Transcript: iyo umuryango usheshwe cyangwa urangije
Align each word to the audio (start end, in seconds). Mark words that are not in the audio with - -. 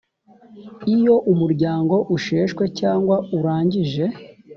iyo 0.95 1.15
umuryango 1.31 1.95
usheshwe 2.15 2.63
cyangwa 2.79 3.15
urangije 3.37 4.05